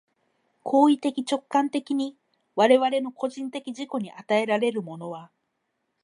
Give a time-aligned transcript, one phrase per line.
[0.63, 2.17] 行為的直観的に
[2.55, 5.29] 我々の個人的自己に与えられるものは、